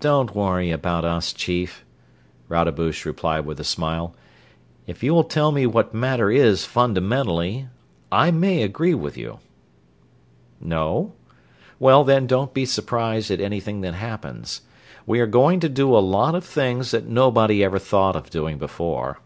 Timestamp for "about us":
0.70-1.30